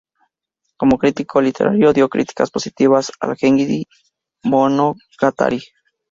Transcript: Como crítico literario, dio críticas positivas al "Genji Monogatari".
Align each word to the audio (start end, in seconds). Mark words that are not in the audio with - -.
Como 0.79 0.97
crítico 0.97 1.41
literario, 1.43 1.93
dio 1.93 2.09
críticas 2.09 2.49
positivas 2.49 3.11
al 3.19 3.35
"Genji 3.35 3.85
Monogatari". 4.43 5.61